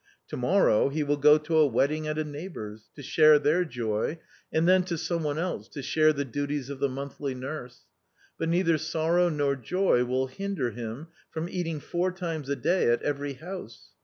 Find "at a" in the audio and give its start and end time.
2.07-2.23